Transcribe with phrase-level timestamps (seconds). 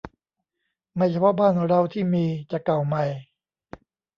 [0.95, 3.03] ไม่เฉพาะบ้านเราที่มี จะเก่าใหม่